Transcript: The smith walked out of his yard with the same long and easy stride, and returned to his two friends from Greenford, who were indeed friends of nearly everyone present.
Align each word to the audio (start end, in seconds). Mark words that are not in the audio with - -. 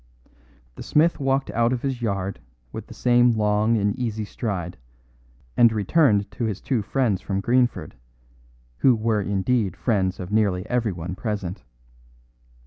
The 0.73 0.81
smith 0.81 1.19
walked 1.19 1.51
out 1.51 1.71
of 1.71 1.83
his 1.83 2.01
yard 2.01 2.39
with 2.71 2.87
the 2.87 2.93
same 2.95 3.33
long 3.37 3.77
and 3.77 3.95
easy 3.99 4.25
stride, 4.25 4.75
and 5.55 5.71
returned 5.71 6.31
to 6.31 6.45
his 6.45 6.59
two 6.59 6.81
friends 6.81 7.21
from 7.21 7.39
Greenford, 7.39 7.93
who 8.79 8.95
were 8.95 9.21
indeed 9.21 9.77
friends 9.77 10.19
of 10.19 10.31
nearly 10.31 10.67
everyone 10.67 11.13
present. 11.13 11.61